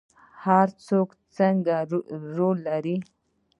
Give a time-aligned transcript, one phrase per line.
[0.43, 1.45] هر څوک څه
[2.37, 2.97] رول لري؟